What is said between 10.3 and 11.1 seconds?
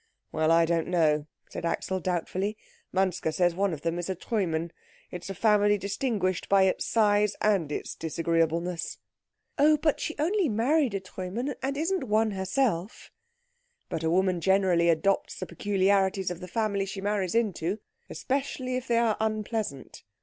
married a